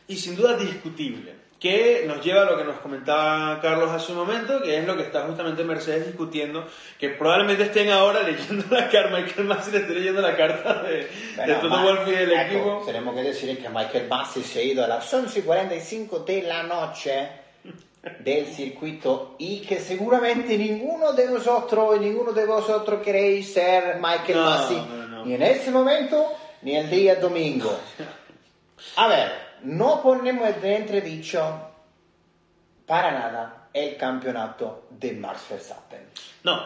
[0.06, 1.40] y sin duda discutible.
[1.58, 4.96] Que nos lleva a lo que nos comentaba Carlos hace un momento, que es lo
[4.96, 6.66] que está justamente Mercedes discutiendo,
[6.98, 10.90] que probablemente estén ahora leyendo la carta, Michael Massey le esté leyendo la carta de,
[10.96, 12.82] de Bueno, Toto ma- Wolff y del ecco, equipo.
[12.84, 17.28] Tenemos que decir que Michael Bassi se ha ido a las 11.45 de la noche
[18.18, 24.34] del circuito y que seguramente ninguno de nosotros y ninguno de vosotros queréis ser Michael
[24.38, 24.44] no,
[24.88, 25.01] no.
[25.24, 26.32] Ni en ese momento
[26.62, 27.76] ni el día domingo.
[28.96, 29.32] A ver,
[29.62, 31.68] no ponemos en entredicho
[32.86, 36.00] para nada el campeonato de Max Verstappen
[36.42, 36.60] No,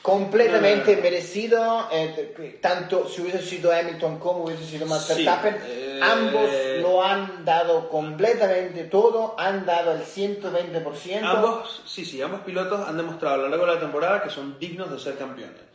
[0.00, 1.02] completamente No, no, no.
[1.02, 6.50] merecido, eh, tanto si hubiese sido Hamilton como hubiese sido Max Sí, Verstappen, eh, ambos
[6.80, 11.24] lo han dado completamente todo, han dado el 120%.
[11.24, 14.58] Ambos, sí, sí, ambos pilotos han demostrado a lo largo de la temporada que son
[14.58, 15.65] dignos de ser campeones.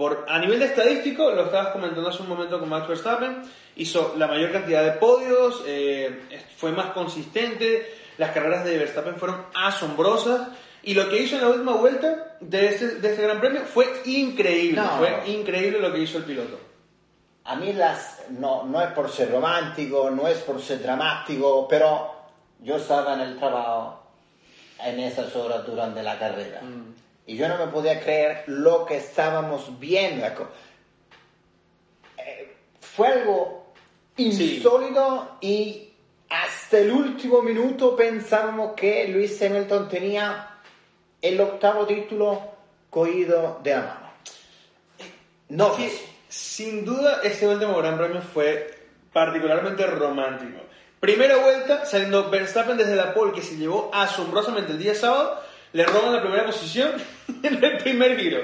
[0.00, 3.42] Por, a nivel de estadístico, lo estabas comentando hace un momento con Max Verstappen,
[3.76, 6.22] hizo la mayor cantidad de podios, eh,
[6.56, 7.86] fue más consistente,
[8.16, 10.48] las carreras de Verstappen fueron asombrosas
[10.82, 14.00] y lo que hizo en la última vuelta de este, de este Gran Premio fue
[14.06, 14.88] increíble, No.
[14.96, 16.58] fue increíble lo que hizo el piloto.
[17.44, 22.10] A mí las, no, no es por ser romántico, no es por ser dramático, pero
[22.60, 24.00] yo estaba en el trabajo
[24.82, 26.62] en esas horas durante la carrera.
[27.26, 30.26] Y yo no me podía creer lo que estábamos viendo.
[32.18, 33.72] Eh, fue algo
[34.16, 35.92] insólito y
[36.28, 40.58] hasta el último minuto pensábamos que Luis Hamilton tenía
[41.20, 42.40] el octavo título
[42.88, 44.10] cogido de la mano.
[45.48, 48.78] No, Es que, sin duda, este último Gran Premio fue
[49.12, 50.60] particularmente romántico.
[51.00, 55.84] Primera vuelta, saliendo Verstappen desde la pole, que se llevó asombrosamente el día sábado, le
[55.84, 56.92] roban la primera posición
[57.42, 58.38] en el primer giro.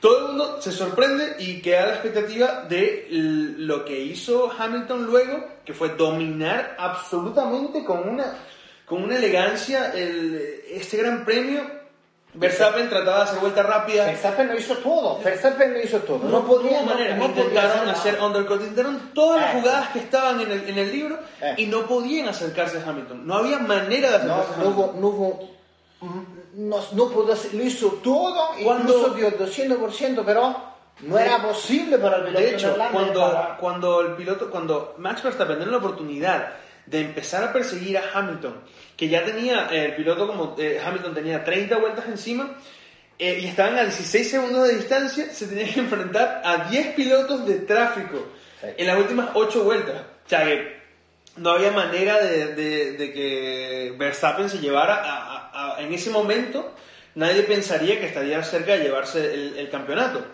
[0.00, 5.06] Todo el mundo se sorprende y queda a la expectativa de lo que hizo Hamilton
[5.06, 8.34] luego, que fue dominar absolutamente con una,
[8.84, 11.62] con una elegancia el- este gran premio.
[12.34, 16.28] Verstappen trataba de hacer vuelta rápida, Verstappen lo hizo todo, Verstappen lo hizo todo.
[16.28, 17.16] no, podía, no- manera.
[17.16, 19.58] no podía intentaron hacer undercut, intentaron todas las Eh.
[19.58, 21.54] jugadas que estaban en el, en el libro Eh.
[21.56, 23.26] y no podían acercarse a Hamilton.
[23.26, 24.90] No había manera de No, acercarse a no Hamilton.
[24.94, 25.50] hubo, no hubo,
[26.56, 30.56] no, no pudo hacer, lo hizo todo, Cuando- incluso dio el 200%, pero
[31.00, 35.22] no era posible para el piloto De hecho, cuando, para- cuando el piloto, cuando Max
[35.22, 36.52] Verstappen tiene la oportunidad
[36.86, 38.54] de empezar a perseguir a Hamilton,
[38.96, 42.56] que ya tenía, eh, el piloto como eh, Hamilton tenía 30 vueltas encima,
[43.18, 47.44] eh, y estaban a 16 segundos de distancia, se tenía que enfrentar a 10 pilotos
[47.46, 48.18] de tráfico
[48.60, 48.68] Sí.
[48.78, 49.96] en las últimas 8 vueltas.
[50.24, 50.76] O sea que
[51.36, 55.35] no había manera de, de- de que Verstappen se llevara a- a-
[55.78, 56.72] en ese momento,
[57.14, 60.24] nadie pensaría que estaría cerca de llevarse el, el campeonato.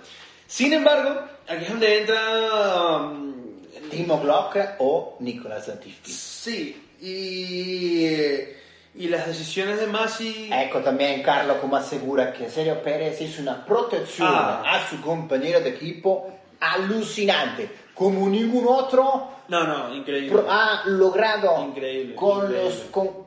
[0.46, 2.96] Sin embargo, aquí es donde entra...
[2.96, 3.32] um,
[3.90, 6.10] Timo Glock o Nicolas Latifi.
[6.12, 8.06] Sí, y,
[8.94, 10.48] y las decisiones de Masi...
[10.52, 14.62] Ecco también Carlo como asegura que Sergio Pérez hizo una protección Ah.
[14.66, 20.40] a su compañero de equipo alucinante, como ningún otro No, no, increíble.
[20.48, 22.64] ha logrado Increíble, con increíble.
[22.64, 23.21] los con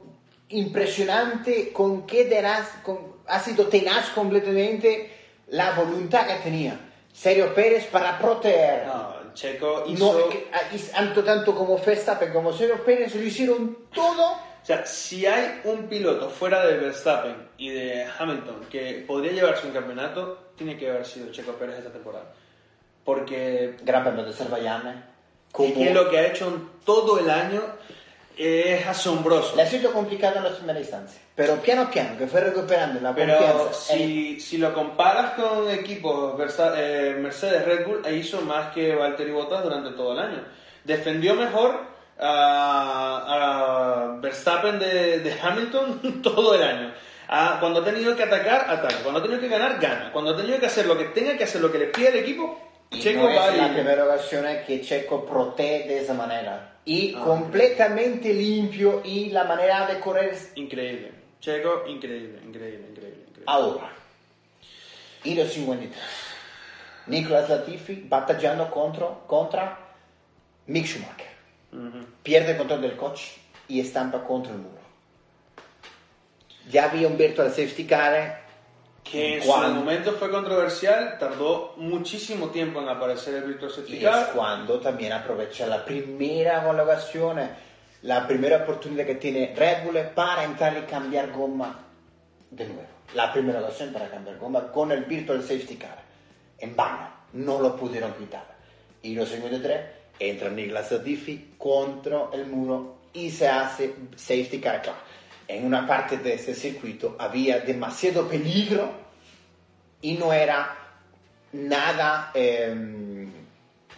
[0.57, 5.11] impresionante con qué tenaz con- ha sido tenaz completamente
[5.49, 6.79] la voluntad que tenía.
[7.13, 8.85] Sergio Pérez para proteger.
[8.87, 10.29] No, el Checo no, hizo...
[10.29, 14.31] que- ah, y tanto tanto como Verstappen como Sergio Pérez lo hicieron todo.
[14.33, 19.67] O sea, si hay un piloto fuera de Verstappen y de Hamilton que podría llevarse
[19.67, 22.33] un campeonato, tiene que haber sido Checo Pérez esta temporada.
[23.03, 24.95] Porque Gran Premio de Azerbaiyán es
[25.51, 27.61] como que lo que ha hecho todo el año
[28.37, 29.55] es asombroso.
[29.55, 33.13] le ha sido complicado en la primera instancia pero piano piano que fue recuperando la
[33.13, 36.39] Pero confianza si, si lo comparas con equipos
[36.77, 40.45] eh, Mercedes Red Bull, hizo más que Valtteri Bottas durante todo el año.
[40.85, 41.77] Defendió mejor
[42.17, 46.93] a, a Verstappen de, de Hamilton todo el año.
[47.27, 48.99] Ah, cuando ha tenido que atacar, ataca.
[49.03, 50.11] Cuando ha tenido que ganar, gana.
[50.13, 52.17] Cuando ha tenido que hacer lo que tenga que hacer, lo que le pide el
[52.17, 56.73] equipo, Checo no va es la primera ocasión que Checo protege de esa manera.
[56.85, 61.11] Y Ah, completamente limpio y la manera de correr es Increíble.
[61.41, 63.25] Checo, increíble, increíble, increíble.
[63.27, 63.43] increíble.
[63.47, 63.89] ahora.
[65.23, 65.99] Y los 53.
[67.07, 69.77] Nicolas Latifi batallando contra, contra
[70.67, 71.27] Mick Schumacher.
[71.71, 72.05] Ujú.
[72.23, 73.33] Pierde el control del coche
[73.67, 74.79] y estampa contra el muro.
[76.71, 78.44] Ya había un virtual safety car.
[79.09, 83.93] Que en su Cuando- momento fue controversial, tardó muchísimo tiempo en aparecer el Virtual Safety
[83.97, 84.31] Y es Car.
[84.33, 87.39] cuando también aprovecha la primera homologación,
[88.01, 91.79] la primera oportunidad que tiene Red Bull para entrar y cambiar goma
[92.49, 92.81] de nuevo.
[93.13, 96.03] La primera ocasión para cambiar goma con el Virtual Safety Car.
[96.57, 98.55] En vano, no lo pudieron quitar.
[99.03, 99.81] Y los 53
[100.17, 104.81] entra Niklas Latifi contra el muro y se hace Safety Car.
[104.81, 104.97] Claro,
[105.47, 108.91] en una parte de este circuito había demasiado peligro
[110.01, 110.75] y no era
[111.53, 112.31] nada...
[112.34, 113.15] em,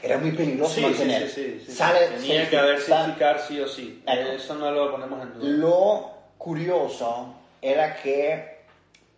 [0.02, 1.28] era muy peligroso Sí, mantener.
[1.28, 1.72] sí, sí, sí.
[1.72, 4.04] Sale Tenía que haber sale- safety car sí o sí.
[4.06, 5.50] Eso no lo ponemos en duda.
[5.50, 8.60] Lo curioso era que,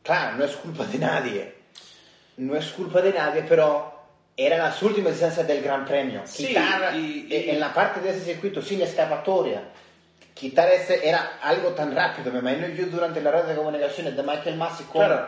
[0.02, 1.54] claro, no es culpa de nadie,
[2.38, 3.94] no es culpa de nadie, pero
[4.38, 6.22] eran las últimas distancias del Gran Premio.
[6.24, 9.62] Sí, Quitar y- y- eh, en la parte de ese circuito sin escapatoria,
[10.40, 12.32] quitar ese era algo tan rápido.
[12.32, 15.28] Me imagino yo durante la red de comunicaciones de Michael con- Claro,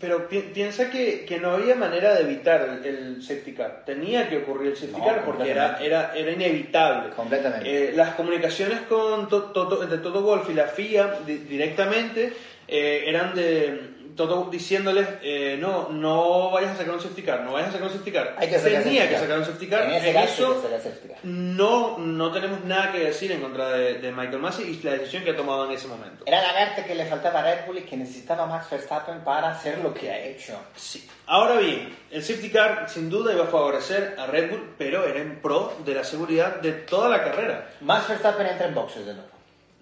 [0.00, 3.82] pero pi- piensa que, que no había manera de evitar el, el safety car.
[3.84, 7.10] Tenía que ocurrir el safety No, car porque era, era, era inevitable.
[7.14, 7.90] Completamente.
[7.90, 12.32] Eh, las comunicaciones con To- Toto- entre Toto Wolf y la FIA di- directamente
[12.66, 17.52] eh, eran de Toto diciéndoles eh, no, no vayas a sacar un safety car, no
[17.52, 18.34] vayas a sacar un safety car.
[18.36, 19.22] Hay que sacar Tenía safety que car.
[19.22, 19.82] sacar un safety car.
[19.84, 21.18] En ese En caso, eso, hay que sacar safety car.
[21.22, 25.24] no, no tenemos nada que decir en contra de, de Michael Massey y la decisión
[25.24, 26.24] que ha tomado en ese momento.
[26.26, 29.52] Era la verte que le faltaba a Red Bull y que necesitaba Max Verstappen para
[29.52, 30.58] hacer lo que ha hecho.
[30.76, 31.08] Sí.
[31.26, 35.20] Ahora bien, el safety car sin duda iba a favorecer a Red Bull, pero era
[35.20, 37.70] en pro de la seguridad de toda la carrera.
[37.80, 39.28] Max Verstappen entra en boxes de nuevo.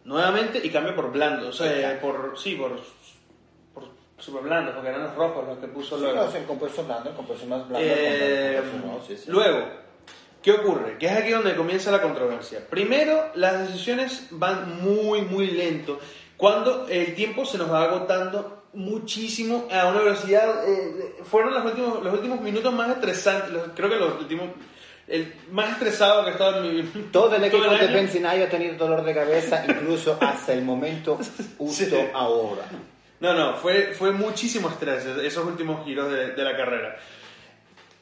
[0.04, 2.00] Nuevamente y cambia por blando, o sea, Exacto.
[2.12, 2.78] por sí, por,
[4.16, 6.24] por super blando, porque eran los rojos los que puso Sí, luego.
[6.24, 7.86] no, el compuesto blando, el compuesto más blando.
[7.86, 9.24] Eh, el compuesto rojo, sí, sí.
[9.30, 9.66] Luego,
[10.42, 10.98] ¿qué ocurre?
[10.98, 12.60] Que es aquí donde comienza la controversia.
[12.68, 15.98] Primero, las decisiones van muy, muy lento.
[16.36, 20.68] Cuando el tiempo se nos va agotando muchísimo a una velocidad...
[20.68, 24.48] eh, fueron los últimos, los últimos minutos más estresantes, los- creo que los últimos...
[25.08, 27.94] El más estresado que he estado en mi Todo el equipo de año.
[27.94, 31.16] Benzinayo ha tenido dolor de cabeza, incluso hasta el momento
[31.58, 31.96] justo Sí.
[32.12, 32.64] ahora.
[33.20, 36.96] No, no, fue, fue muchísimo estrés esos últimos giros de, de la carrera.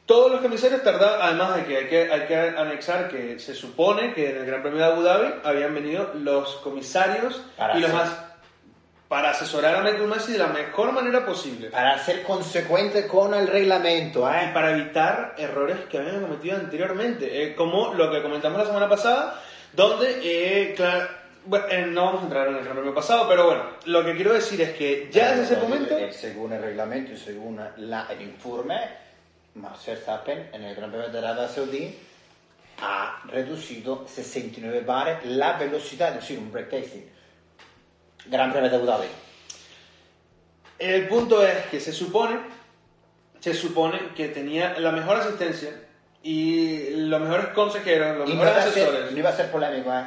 [0.05, 4.13] Todos los comisarios tardaron, además de que hay, que hay que anexar que se supone
[4.13, 7.91] que en el Gran Premio de Abu Dhabi habían venido los comisarios Para y los
[7.91, 8.11] más
[9.07, 13.47] para asesorar a Michael Masi de la mejor manera posible Para ser consecuente con el
[13.47, 14.51] reglamento, y ¿eh?
[14.53, 19.41] para evitar errores que habían cometido anteriormente, eh, como lo que comentamos la semana pasada,
[19.73, 21.07] donde, eh, claro,
[21.45, 24.15] bueno, eh, no vamos a entrar en el Gran Premio pasado, pero bueno, lo que
[24.15, 25.95] quiero decir es que ya desde ese momento...
[26.11, 28.79] Según el reglamento y según la- el informe,
[29.55, 31.95] Max Verstappen en el Gran Premio de Arabia Saudí
[32.81, 37.05] ha reducido 69 bares la velocidad, es decir, un breaktasting.
[38.27, 39.07] Gran Premio de Abu Dhabi.
[40.79, 42.37] El punto es que se supone,
[43.39, 45.69] se supone que tenía la mejor asistencia
[46.21, 49.11] y los mejores consejeros, los Y no mejores ser, asesores.
[49.11, 50.03] no iba a ser polémico, ¿eh?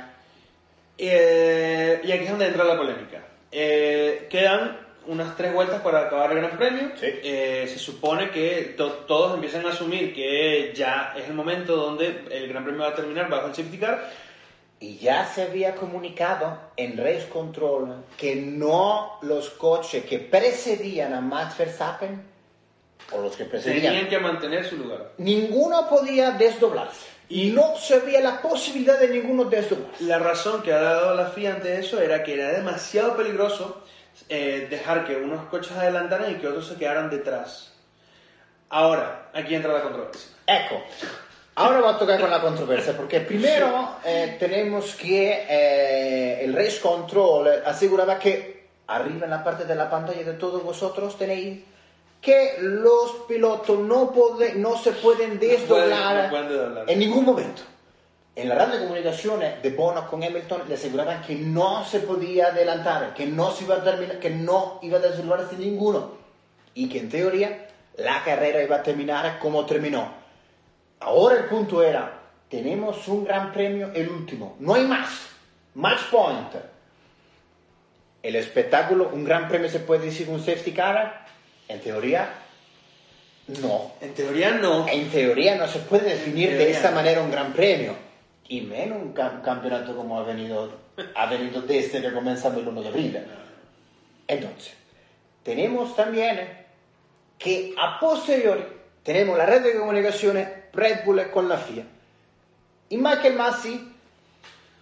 [0.99, 3.23] Eh, y aquí es donde entra la polémica.
[3.53, 6.91] Eh, quedan unas tres vueltas para acabar el Gran Premio.
[6.97, 7.07] Sí.
[7.07, 12.25] Eh, se supone que to- todos empiezan a asumir que ya es el momento donde
[12.31, 14.11] el Gran Premio va a terminar bajo el safety car.
[14.81, 21.21] Y ya se había comunicado en Race Control que no los coches que precedían a
[21.21, 22.23] Max Verstappen,
[23.11, 25.13] o los que precedían, Tenían que mantener su lugar.
[25.19, 27.07] ninguno podía desdoblarse.
[27.29, 30.05] Y no se veía la posibilidad de ninguno desdoblarse.
[30.05, 33.83] La razón que ha dado la FIA ante eso era que era demasiado peligroso
[34.29, 37.73] eh, dejar que unos coches adelantaran y que otros se quedaran detrás.
[38.71, 40.31] Ahora, aquí entra la controversia.
[40.47, 40.83] Ecco,
[41.55, 46.81] ahora va a tocar con la controversia, porque primero eh, tenemos que eh, el Race
[46.81, 51.63] Control aseguraba que arriba en la parte de la pantalla de todos vosotros tenéis
[52.21, 56.91] que los pilotos no, pode- no se pueden desdoblar no pueden desdoblar.
[56.91, 57.63] en ningún momento.
[58.35, 62.49] En la radio de comunicaciones de Bono con Hamilton le aseguraban que no se podía
[62.49, 66.13] adelantar, que no se iba a terminar, que no iba a desdoblarse ninguno
[66.75, 70.13] y que en teoría la carrera iba a terminar como terminó.
[71.01, 75.09] Ahora el punto era, tenemos un gran premio, el último, no hay más,
[75.75, 76.55] match point.
[78.23, 81.27] El espectáculo, un gran premio se puede decir un safety car,
[81.69, 82.35] en teoría
[83.63, 83.93] no.
[84.01, 84.87] En teoría no.
[84.89, 87.95] En teoría no se puede definir de esta manera un gran premio.
[88.49, 90.71] Y menos un cam- campeonato como ha venido,
[91.15, 93.19] ha venido desde que comenzamos el 1 de abril.
[94.27, 94.75] Entonces,
[95.43, 96.67] tenemos también
[97.39, 98.65] que a posteriori
[99.03, 101.85] tenemos la red de comunicaciones Red Bull con la FIA.
[102.91, 103.93] Y Michael Massi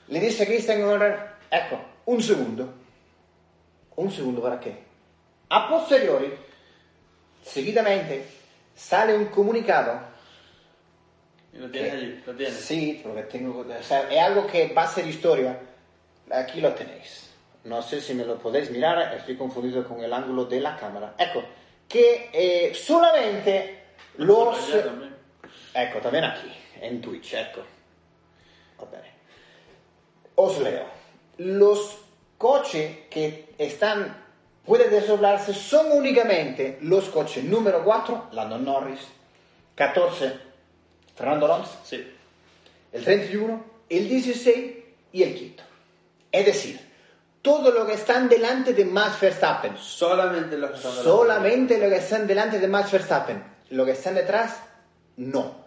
[0.09, 1.18] le dice a Christian Horner,
[1.51, 2.72] ecco, un segundo.
[3.96, 4.77] Un segundo para qué?
[5.51, 6.33] A posteriori,
[7.46, 8.24] seguidamente,
[8.74, 10.00] sale un comunicado
[11.52, 12.54] Y lo tienes allí, lo tienes.
[12.56, 15.59] Sí, porque tengo, o sea, es algo que va a ser historia.
[16.30, 17.30] Aquí lo tenéis.
[17.64, 21.14] No sé si me lo podéis mirar, estoy confundido con el ángulo de la cámara.
[21.18, 21.42] Ecco,
[21.88, 23.85] que eh, solamente
[24.18, 24.70] los...
[24.70, 25.16] También.
[25.74, 27.62] Ecco, también aquí, en Twitch, ecco.
[28.80, 29.11] Va bene.
[30.37, 30.87] Os leo.
[31.38, 31.98] Los
[32.38, 34.25] coches que están,
[34.66, 39.00] pueden desdoblarse son únicamente los coches número 4, Landon Norris,
[39.74, 40.33] 14,
[41.14, 42.12] Fernando Alonso, Sí.
[42.92, 44.76] el 31, el 16
[45.12, 45.62] y el quinto.
[46.33, 46.81] Es decir,
[47.42, 51.11] todo lo que están delante de Max Verstappen, Solamente los que están delante.
[51.11, 54.57] solamente lo que están delante de Max Verstappen, lo que están detrás,
[55.16, 55.64] no.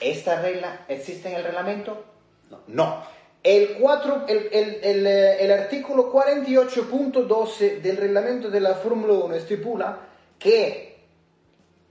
[0.00, 2.04] ¿Esta regla existe en el reglamento?
[2.50, 2.60] No.
[2.66, 3.04] No.
[3.44, 9.34] El, 4, el, el- el, eh, el artículo 48.12 del reglamento de la Fórmula 1
[9.34, 9.98] estipula
[10.38, 10.94] que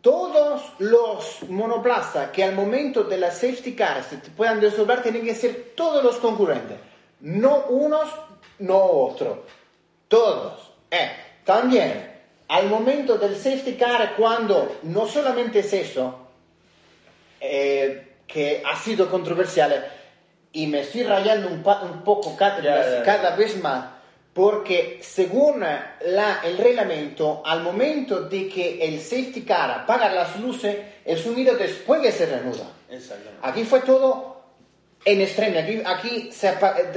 [0.02, 5.36] todos los monoplazas que al momento de la safety car se puedan desdoblar tienen que
[5.36, 6.78] ser todos los concurrentes,
[7.22, 8.10] no unos,
[8.60, 9.38] no otros,
[10.08, 10.72] todos.
[10.90, 11.10] Eh,
[11.46, 12.12] también,
[12.48, 16.20] al momento del safety car, cuando no solamente es eso,
[17.40, 19.86] eh, que ha sido controversial
[20.54, 22.58] y me estoy rayando un, pa- un poco cada,
[23.04, 23.86] cada vez más
[24.34, 30.76] porque según la- el reglamento al momento de que el safety car apaga las luces
[31.06, 32.66] el sonido después que se reanuda.
[33.44, 34.42] Aquí fue todo
[35.06, 35.60] en extremo.
[35.60, 36.52] Aquí, aquí se,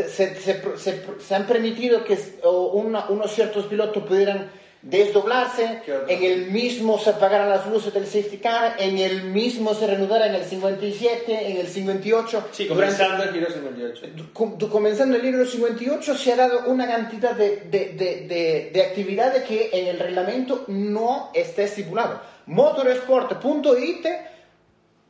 [0.08, 4.50] se- se- se- han permitido que una- unos ciertos pilotos pudieran
[4.88, 9.86] desdoblarse, en el mismo se apagaran las luces del safety car, en el mismo se
[9.86, 12.44] reanudara en el 57, en el 58.
[12.52, 14.06] Sí, Durante- comenzando el giro 58.
[14.32, 18.82] Com- comenzando el libro 58 se ha dado una cantidad de, de- de- de- de
[18.82, 22.20] actividades que en el reglamento no está estipulado.
[22.46, 24.06] Motorsport.it,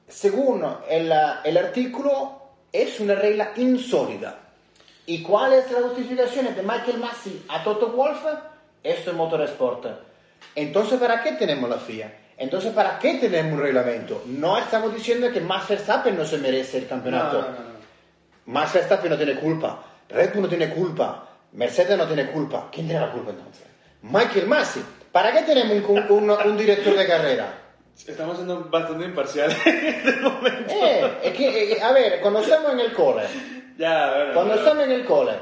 [0.09, 1.13] según el,
[1.45, 4.39] el artículo, es una regla insólita.
[5.07, 8.25] ¿Y cuál es la justificación de Michael Massey a Toto Wolff?
[8.87, 9.87] Esto es Motorsport.
[10.55, 12.13] Entonces, ¿para qué tenemos la FIA?
[12.39, 14.23] Entonces, ¿para qué tenemos un reglamento?
[14.27, 17.41] No estamos diciendo que Max Verstappen no se merece el campeonato.
[17.41, 17.77] No, no, no, no.
[18.47, 22.69] Max Verstappen no tiene culpa, Red Bull no tiene culpa, Mercedes no tiene culpa.
[22.71, 23.65] ¿Quién tiene la culpa entonces?
[24.03, 24.81] Michael Masi.
[25.11, 27.55] ¿Para qué tenemos un, un- un director de carrera?
[28.07, 30.71] Estamos siendo bastante imparciales en este momento.
[30.75, 33.23] Eh, es que, eh, a ver, cuando estamos en el cole,
[33.79, 34.35] Ya, bueno.
[34.35, 35.33] cuando pero- estamos en el cole,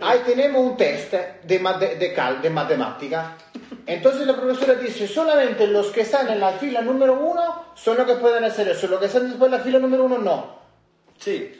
[0.00, 3.36] ahí tenemos un test de, de, de cal- de matemática.
[3.86, 8.06] Entonces la profesora dice, solamente los que están en la fila número uno son los
[8.06, 10.58] que pueden hacer eso, los que están después en la fila número uno no.
[11.18, 11.52] Sí.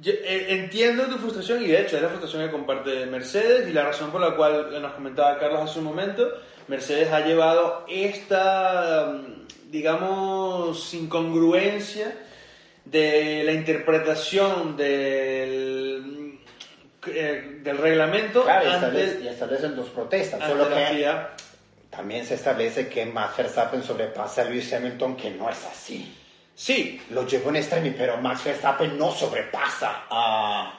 [0.00, 3.72] Yo, eh, entiendo tu frustración y de hecho es la frustración que comparte Mercedes y
[3.72, 6.28] la razón por la cual nos comentaba Carlos hace un momento,
[6.68, 9.12] Mercedes ha llevado esta,
[9.70, 12.14] digamos, incongruencia
[12.84, 16.27] de la interpretación del,
[17.14, 18.68] eh, del reglamento Claro,
[19.22, 21.30] y establecen dos protestas, solo que FIA.
[21.90, 26.14] también se establece que Max Verstappen sobrepasa a Lewis Hamilton, que no es así.
[26.54, 30.74] Sí, Lo llevó en extremi, pero Max Verstappen no sobrepasa a...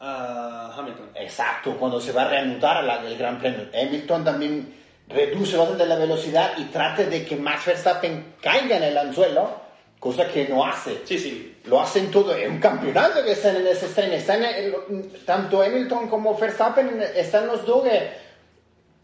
[0.00, 1.10] a Hamilton.
[1.14, 3.66] Exacto, cuando se va a reanudar la- el Gran Premio.
[3.74, 4.74] Hamilton también
[5.08, 9.60] reduce bastante la velocidad y trata de que Max Verstappen caiga en el anzuelo,
[10.02, 10.98] cosa que no hace.
[11.04, 11.58] Sí, sí.
[11.66, 14.14] Lo hacen todo, es un campeonato que están en ese estreno.
[14.14, 17.84] Están en- tanto Hamilton como Verstappen están los dos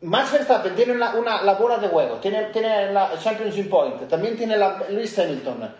[0.01, 4.36] Max Verstappen tiene una, una la bola de juego, tiene, tiene la Championship Point, también
[4.36, 5.72] tiene la Lewis Hamilton.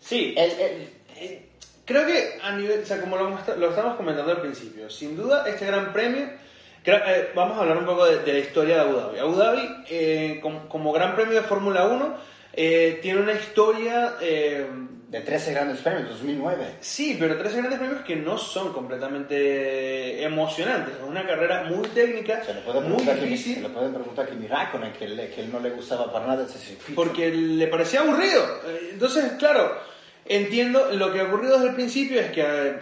[0.00, 0.88] Sí, El- el-
[1.18, 1.48] Eh,
[1.84, 5.44] Creo que a nivel, o sea, como lo, lo estábamos comentando al principio, sin duda
[5.48, 6.28] este gran premio,
[6.84, 9.18] eh, vamos a hablar un poco de, de la historia de Abu Dhabi.
[9.18, 12.14] Abu Dhabi, eh, com- como, gran premio de Fórmula 1,
[12.52, 14.66] eh, tiene una historia, eh,
[15.08, 16.76] de 13 grandes premios, 2009.
[16.80, 20.94] sí, pero tres grandes premios que no son completamente emocionantes.
[20.94, 23.54] Es una carrera muy técnica, Se le puede muy preguntar, que, difícil.
[23.56, 26.26] se le puede preguntar a Kimi Raikkonen, que, le- que él no le gustaba para
[26.26, 26.94] nada ese circuito.
[26.94, 28.42] porque le parecía aburrido.
[28.66, 29.76] Eh, Entonces, claro,
[30.24, 32.76] entiendo, lo que ha ocurrido desde el principio es que eh,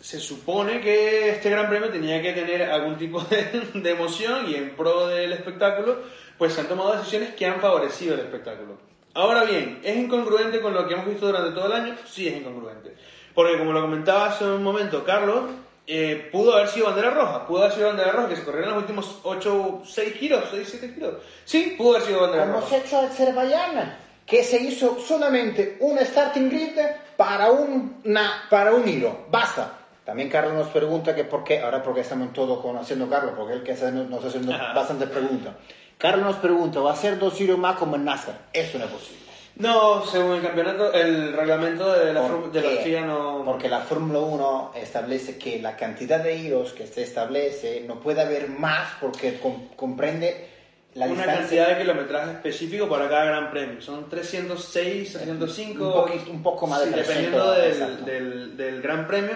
[0.00, 4.54] se supone que este Gran Premio tenía que tener algún tipo de, de emoción y
[4.54, 5.98] en pro del espectáculo,
[6.36, 8.78] pues se han tomado decisiones que han favorecido el espectáculo.
[9.14, 11.96] Ahora bien, ¿es incongruente con lo que hemos visto durante todo el año?
[12.06, 12.94] Sí, es incongruente.
[13.34, 15.50] Porque como lo comentaba hace un momento Carlos,
[15.86, 18.82] eh, pudo haber sido bandera roja, pudo haber sido bandera roja, que se corrieron los
[18.82, 21.14] últimos 8, 6 giros, 6, 7 giros.
[21.44, 22.74] Sí, pudo haber sido bandera Como roja.
[22.74, 23.96] ha hecho Azerbaiyán,
[24.26, 26.78] que se hizo solamente un starting grid
[27.16, 29.26] para un, una- para un hilo.
[29.30, 29.72] Basta.
[30.04, 33.54] También Carlos nos pregunta que por qué, ahora porque estamos todos conociendo a Carlos, porque
[33.54, 33.80] él que nos
[34.18, 34.72] está haciendo Ajá.
[34.72, 35.52] bastantes preguntas.
[36.00, 38.34] Carlos nos pregunta, ¿va a ser dos hilos más como en NASCAR?
[38.52, 39.20] Eso no es posible.
[39.56, 42.80] No, según el campeonato, el reglamento de la, ¿Por fru- de la?
[42.82, 43.42] FIA no...
[43.44, 48.22] Porque la Fórmula 1 establece que la cantidad de hilos que se establece no puede
[48.22, 50.48] haber más porque com- comprende
[50.94, 53.82] la una distancia cantidad de kilometraje específico para cada gran premio.
[53.82, 55.84] Son 306, 305...
[55.84, 59.32] Un poquito- un poco más de sí, 300, Dependiendo del, del, del gran premio.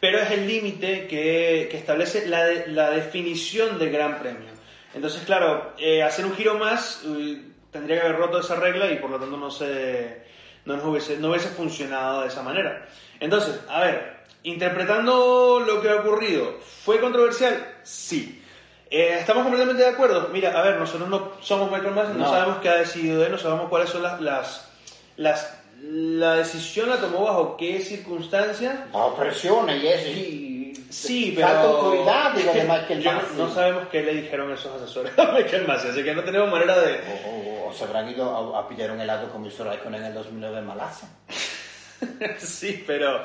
[0.00, 4.51] Pero es el límite que, que establece la, de- la definición del gran premio.
[4.94, 8.96] Entonces, claro, eh, hacer un giro más eh, tendría que haber roto esa regla y
[8.96, 10.22] por lo tanto no, se,
[10.64, 12.86] no, nos hubiese, no hubiese funcionado de esa manera.
[13.20, 17.76] Entonces, a ver, interpretando lo que ha ocurrido, ¿fue controversial?
[17.82, 18.42] Sí.
[18.90, 20.28] Eh, ¿Estamos completamente de acuerdo?
[20.32, 22.18] Mira, a ver, nosotros no somos Michael Masi, no.
[22.18, 22.30] No.
[22.30, 24.70] sabemos qué ha decidido él, no sabemos cuáles son las, las,
[25.16, 25.58] las...
[25.84, 28.72] La decisión la tomó bajo qué circunstancias.
[28.92, 30.51] bajo eso y
[30.92, 31.48] Sí, pero...
[31.48, 35.66] autoridad digo, de Michael Yo no- no sabemos qué le dijeron esos asesores a Michael
[35.66, 37.00] Masi, así que no tenemos manera de...
[37.26, 40.06] o, o- o se habrán ido a, a pillar un helado como hizo Raikkonen en
[40.08, 41.08] el 2009 en Malasia.
[42.38, 43.22] Sí, pero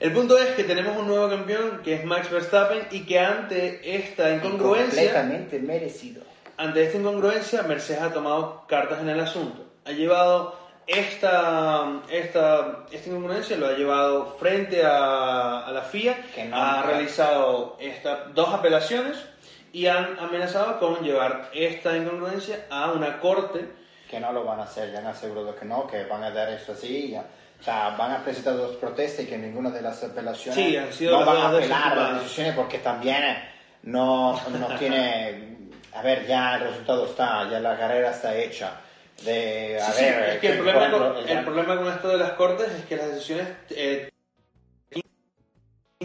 [0.00, 3.96] el punto es que tenemos un nuevo campeón que es Max Verstappen y que ante
[3.96, 6.22] esta incongruencia, completamente merecido.
[6.56, 9.64] Ante esta incongruencia, Mercedes ha tomado cartas en el asunto.
[9.86, 10.58] Ha llevado
[10.88, 16.82] esta, esta, esta incongruencia, lo ha llevado frente a, a la FIA, Que no- ha
[16.82, 19.18] realizado esta, dos apelaciones
[19.72, 23.68] y han amenazado con llevar esta incongruencia a una corte
[24.10, 26.48] que no lo van a hacer, ya han asegurado que no, que van a dar
[26.48, 27.26] eso así, ya.
[27.60, 30.90] o sea, van a presentar dos protestas y que ninguna de las apelaciones Sí, han
[30.90, 33.22] sido no van a apelar a las decisiones porque también
[33.82, 35.58] no, no tiene,
[35.92, 38.72] a ver, ya el resultado está, ya la carrera está hecha.
[39.24, 42.08] De, a Sí, sí, ver, es que el por problema, con, el problema con esto
[42.08, 44.08] de las cortes es que las decisiones, eh,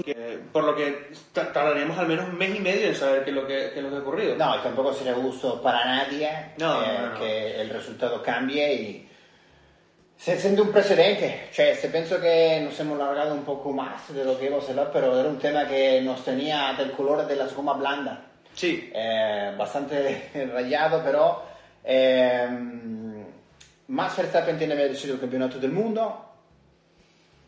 [0.03, 3.29] que- por lo que ta- tardaríamos al menos un mes y medio en saber qué
[3.29, 4.35] es lo que, qué es lo que ha ocurrido.
[4.35, 7.19] No, y tampoco sería gusto para nadie No, eh, no, no.
[7.19, 9.09] que el resultado cambie y
[10.17, 11.49] se siente un precedente.
[11.51, 14.71] Cioè, se penso che nos hemos largado un poco más de lo que íbamos a
[14.71, 18.17] hablar, pero era un tema que nos tenía del color de las gomas blandas.
[18.55, 21.43] Sí, Eh, bastante rayado, pero
[21.83, 22.47] eh,
[23.87, 26.29] Max Verstappen tiene merecido el campeonato del mundo.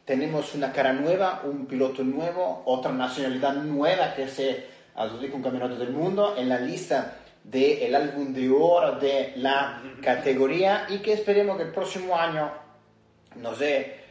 [0.05, 4.65] Tenemos una cara nueva, un piloto nuevo, otra nacionalidad nueva que se
[4.95, 10.85] adjudica un campeonato del mundo en la lista del álbum de oro de la categoría
[10.89, 12.51] y que esperemos que el próximo año,
[13.37, 14.01] no sé,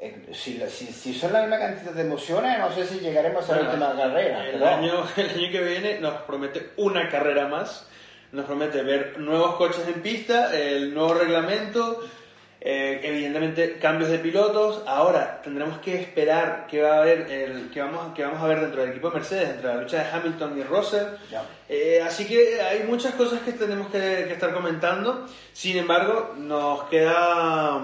[0.00, 3.52] eh, si, si, si son la misma cantidad de emociones, no sé si llegaremos a
[3.56, 4.46] la Bueno, última carrera.
[4.46, 7.86] el, pero- año, el año que viene nos promete una carrera más,
[8.32, 12.00] nos promete ver nuevos coches en pista, el nuevo reglamento,
[12.60, 14.82] Eh, evidentemente cambios de pilotos.
[14.84, 18.60] Ahora tendremos que esperar qué va a haber, el, que vamos, que vamos a ver
[18.60, 21.06] dentro del equipo de Mercedes, dentro de la lucha de Hamilton y Russell.
[21.68, 25.24] Eh, así que hay muchas cosas que tenemos que, que estar comentando.
[25.52, 27.80] Sin embargo, nos queda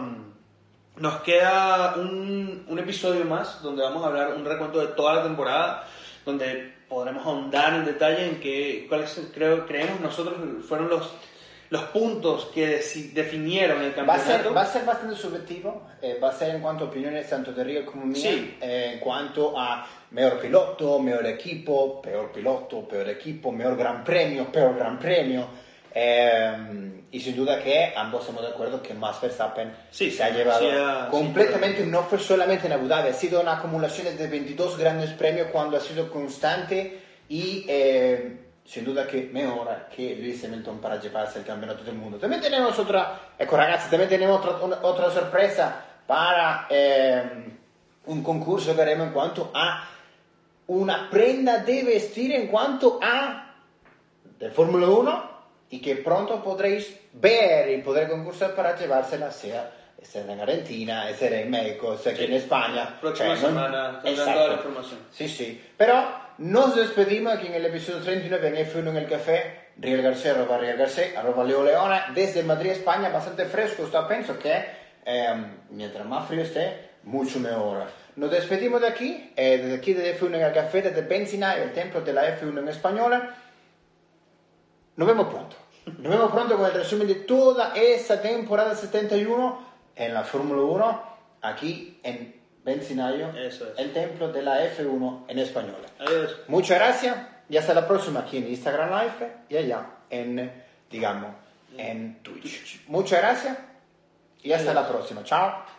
[0.96, 5.22] nos queda un, un episodio más donde vamos a hablar un recuento de toda la
[5.22, 5.86] temporada,
[6.26, 10.36] donde podremos ahondar en detalle en que, cuáles creo, creemos nosotros
[10.68, 11.10] fueron los,
[11.70, 12.80] los puntos que
[13.12, 14.42] definieron el Va a, campeonato.
[14.44, 17.52] ser, va a ser bastante subjetivo, eh, va a ser en cuanto a opiniones tanto
[17.52, 18.56] de Río como mía, Sí.
[18.60, 24.50] eh, en cuanto a mejor piloto, mejor equipo, peor piloto, peor equipo, mejor gran premio,
[24.52, 25.48] peor gran premio.
[25.94, 30.28] Eh, y sin duda que ambos estamos de acuerdo que Max Verstappen Sí, se ha
[30.30, 34.26] sí, llevado sí, completamente, no fue solamente en Abu Dhabi, ha sido una acumulación de
[34.26, 40.42] 22 grandes premios cuando ha sido constante y eh, sin duda que mejora que Lewis
[40.44, 42.18] Hamilton para llevarse el campeonato del mundo.
[42.18, 47.22] También tenemos otra, ecco ragazzi, también tenemos otra, una- otra sorpresa para eh,
[48.06, 49.88] un concurso que haremos en cuanto a
[50.66, 53.54] una prenda de vestir en cuanto a
[54.38, 55.33] de Fórmula 1
[55.70, 59.72] y que pronto podréis ver y poder concursar para llevársela sea
[60.04, 62.98] sea en Argentina, sea en México, sea aquí en España.
[63.00, 65.00] Próxima semana tendrán toda la información.
[65.10, 65.62] Sí, sí.
[65.76, 66.04] Pero
[66.38, 69.64] nos despedimos aquí en el episodio 39 en F1 en el café.
[69.76, 73.84] Riel García, arroba Riel García, arroba Leo Leona, desde Madrid, España, bastante fresco.
[73.84, 74.64] Está, pienso que
[75.04, 75.34] eh,
[75.70, 77.84] mientras más frío esté, mucho mejor.
[78.16, 81.72] Nos despedimos de aquí, eh, desde aquí de F1 en el café, desde Benzina, el
[81.72, 83.34] templo de la F1 en española.
[84.96, 85.56] Nos vemos pronto.
[85.86, 89.58] Nos vemos pronto con el resumen de toda esa temporada 71
[89.96, 91.02] en la Fórmula 1,
[91.42, 93.78] aquí en Benzinayo, Eso es.
[93.78, 95.76] el templo de la F1 en español.
[95.98, 96.36] Adiós.
[96.48, 97.16] Muchas gracias
[97.48, 101.30] y hasta la próxima aquí en Instagram Live y allá en, digamos,
[101.76, 102.82] en Twitch.
[102.88, 103.58] Muchas gracias
[104.42, 105.22] y hasta la próxima.
[105.24, 105.73] Chao.